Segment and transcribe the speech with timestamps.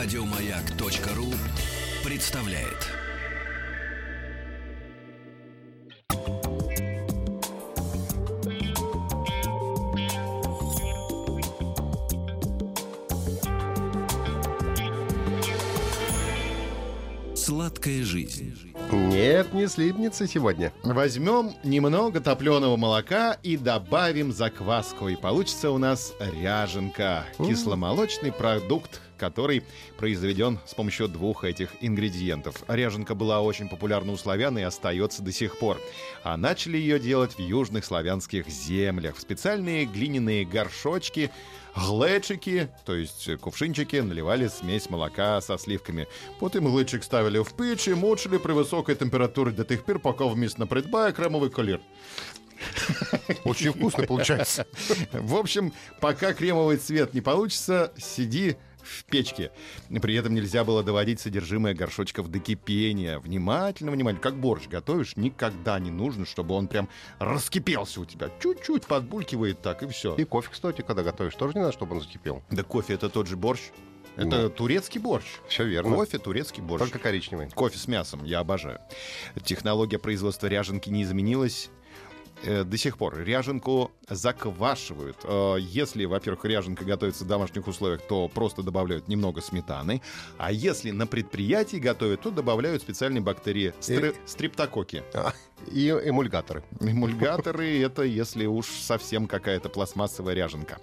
[0.00, 1.26] Радиомаяк.ру
[2.04, 2.86] представляет.
[17.34, 18.72] Сладкая жизнь.
[18.92, 20.72] Нет, не слипнется сегодня.
[20.84, 27.24] Возьмем немного топленого молока и добавим закваску, и получится у нас ряженка.
[27.38, 29.63] Кисломолочный продукт, который
[29.97, 32.63] произведен с помощью двух этих ингредиентов.
[32.67, 35.79] Ряженка была очень популярна у славян и остается до сих пор.
[36.23, 39.15] А начали ее делать в южных славянских землях.
[39.15, 41.31] В специальные глиняные горшочки
[41.75, 46.07] глечики, то есть кувшинчики, наливали смесь молока со сливками.
[46.39, 50.65] Потім глечик ставили в печь и мучили при высокой температуре до тех пор, пока вместо
[50.65, 51.79] придбає кремовый колір.
[53.43, 54.65] Очень вкусно получается.
[55.11, 58.55] В общем, пока кремовый цвет не получится, сиди
[58.88, 59.52] в печке.
[60.02, 63.18] При этом нельзя было доводить содержимое горшочков до кипения.
[63.18, 64.22] Внимательно, внимательно.
[64.22, 68.30] Как борщ готовишь, никогда не нужно, чтобы он прям раскипелся у тебя.
[68.40, 70.14] Чуть-чуть подбулькивает так, и все.
[70.16, 72.42] И кофе, кстати, когда готовишь, тоже не надо, чтобы он закипел.
[72.50, 73.60] Да кофе это тот же борщ.
[74.16, 74.50] Это Ну.
[74.50, 75.26] турецкий борщ.
[75.48, 75.94] Все верно.
[75.94, 76.82] Кофе, турецкий борщ.
[76.82, 77.48] Только коричневый.
[77.50, 78.80] Кофе с мясом, я обожаю.
[79.44, 81.70] Технология производства ряженки не изменилась
[82.44, 83.18] до сих пор.
[83.18, 85.16] Ряженку заквашивают.
[85.24, 90.00] Э, Если, во-первых, ряженка готовится в домашних условиях, то просто добавляют немного сметаны.
[90.38, 95.02] А если на предприятии готовят, то добавляют специальные бактерии стре- стрептококи.
[95.14, 95.32] А,
[95.72, 96.62] И эмульгаторы.
[96.80, 100.78] Эмульгаторы— это если уж совсем какая-то пластмассовая ряженка.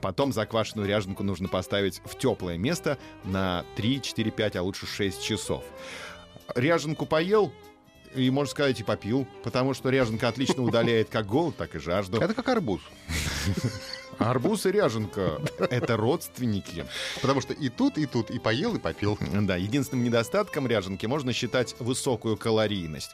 [0.00, 5.22] Потом заквашенную ряженку нужно поставить в теплое место на 3, 4, 5, а лучше 6
[5.22, 5.64] часов.
[6.54, 7.52] Ряженку поел,
[8.14, 12.18] и, можно сказать, и попил, потому что ряженка отлично удаляет как голод, так и жажду.
[12.20, 12.80] Это как арбуз.
[14.18, 16.84] Арбуз и ряженка— это родственники.
[17.22, 19.18] Потому что и тут, и тут, и поел, и попил.
[19.20, 23.12] Да, единственным недостатком ряженки можно считать высокую калорийность.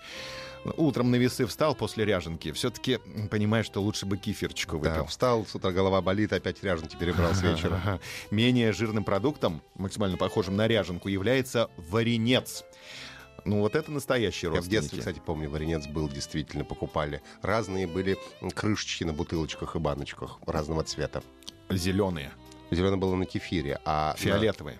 [0.76, 2.98] Утром на весы встал после ряженки, все-таки
[3.30, 5.06] понимаешь, что лучше бы кефирчику Да, выпил.
[5.06, 8.00] встал, с утра голова болит, опять ряженки перебрал с вечера.
[8.32, 12.64] Менее жирным продуктом, максимально похожим на ряженку, является варенец.
[13.46, 14.98] Ну вот это настоящие Я в детстве, родственники.
[14.98, 17.22] кстати, помню, варенец был, действительно покупали.
[17.42, 18.18] Разные были
[18.54, 21.22] крышечки на бутылочках и баночках разного цвета.
[21.70, 22.32] Зеленые,
[22.72, 24.78] Зеленый было на кефире, а фиолетовые.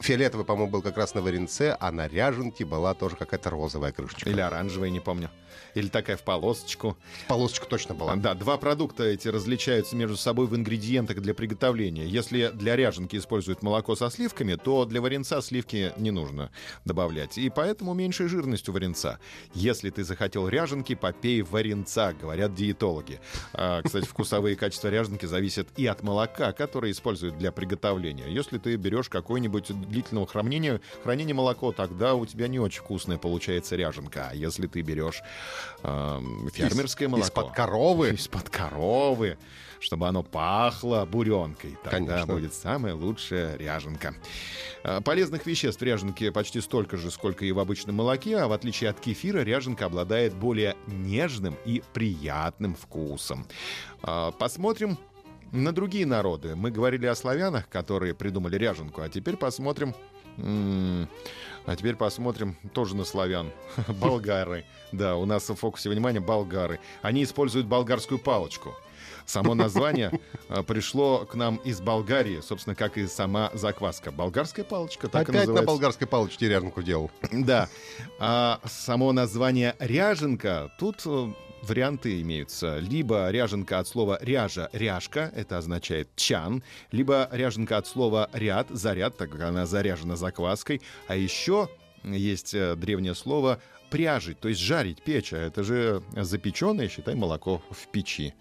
[0.00, 4.28] Фиолетовый, по-моему, был как раз на варенце, а на ряженке была тоже какая-то розовая крышечка.
[4.28, 5.30] Или оранжевые, не помню.
[5.74, 6.96] Или такая в полосочку.
[7.28, 8.16] Полосочка точно была.
[8.16, 12.06] Да, два продукта эти различаются между собой в ингредиентах для приготовления.
[12.06, 16.50] Если для ряженки используют молоко со сливками, то для варенца сливки не нужно
[16.84, 17.38] добавлять.
[17.38, 19.18] И поэтому меньшая жирность у варенца.
[19.54, 23.20] Если ты захотел ряженки, попей варенца, говорят диетологи.
[23.52, 28.26] А, кстати, вкусовые качества ряженки зависят и от молока, которое используют для приготовления.
[28.28, 33.76] Если ты берешь какое-нибудь длительного хранения, хранения молоко, тогда у тебя не очень вкусная получается
[33.76, 34.28] ряженка.
[34.30, 35.22] А если ты берешь
[35.82, 37.26] эм, фермерское Из- молоко...
[37.26, 38.08] Из-под коровы.
[38.10, 39.38] Из-под коровы,
[39.80, 41.76] чтобы оно пахло буренкой.
[41.84, 42.34] Тогда Конечно.
[42.34, 44.14] будет самая лучшая ряженка.
[44.84, 48.52] А, Полезных веществ в ряженке почти столько же, сколько и в обычном молоке, а в
[48.52, 53.46] отличие от кефира, ряженка обладает более нежным и приятным вкусом.
[54.02, 54.98] А, Посмотрим
[55.52, 56.54] на другие народы.
[56.56, 59.94] Мы говорили о славянах, которые придумали ряженку, а теперь посмотрим...
[61.66, 63.50] А теперь посмотрим тоже на славян.
[63.88, 64.64] Болгары.
[64.92, 66.80] Да, у нас в фокусе внимания болгары.
[67.02, 68.74] Они используют болгарскую палочку.
[69.26, 74.10] Само название а, пришло к нам из Болгарии, собственно, как и сама закваска.
[74.10, 75.66] Болгарская палочка, так и Опять на называется.
[75.66, 77.10] болгарской палочке ряженку делал.
[77.30, 77.68] Да.
[78.18, 81.32] А само название ряженка, тут э,
[81.62, 82.78] варианты имеются.
[82.78, 89.16] Либо ряженка от слова ряжа, ряжка, это означает чан, либо ряженка от слова ряд, заряд,
[89.16, 90.80] так как она заряжена закваской.
[91.06, 91.68] А еще
[92.04, 93.60] есть э, древнее слово
[93.90, 95.32] пряжить, то есть жарить, печь.
[95.32, 98.34] А это же запеченное, считай, молоко в печи.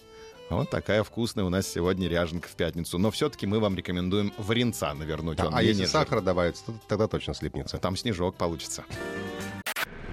[0.50, 2.98] Вот такая вкусная у нас сегодня ряженка в пятницу.
[2.98, 5.38] Но все-таки мы вам рекомендуем варенца навернуть.
[5.38, 7.78] Да, Он а если сахара добавится, то тогда точно слипнется.
[7.78, 8.86] Там снежок получится.